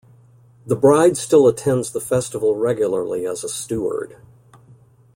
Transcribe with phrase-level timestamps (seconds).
[0.65, 4.17] The bride still attends the festival regularly as a steward.